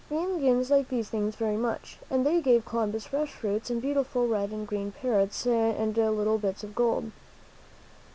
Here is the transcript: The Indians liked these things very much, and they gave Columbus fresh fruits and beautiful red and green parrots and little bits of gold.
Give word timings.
The 0.09 0.15
Indians 0.17 0.71
liked 0.71 0.89
these 0.89 1.09
things 1.11 1.35
very 1.35 1.57
much, 1.57 1.99
and 2.09 2.25
they 2.25 2.41
gave 2.41 2.65
Columbus 2.65 3.05
fresh 3.05 3.29
fruits 3.31 3.69
and 3.69 3.79
beautiful 3.79 4.27
red 4.27 4.49
and 4.49 4.65
green 4.67 4.91
parrots 4.91 5.45
and 5.45 5.95
little 5.95 6.39
bits 6.39 6.63
of 6.63 6.73
gold. 6.73 7.11